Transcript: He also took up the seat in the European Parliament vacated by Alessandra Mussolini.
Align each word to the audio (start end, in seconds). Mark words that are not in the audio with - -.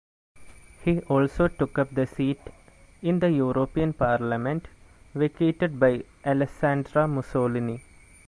He 0.83 0.99
also 1.01 1.47
took 1.47 1.77
up 1.77 1.93
the 1.93 2.07
seat 2.07 2.39
in 3.03 3.19
the 3.19 3.29
European 3.29 3.93
Parliament 3.93 4.67
vacated 5.13 5.79
by 5.79 6.05
Alessandra 6.25 7.07
Mussolini. 7.07 7.83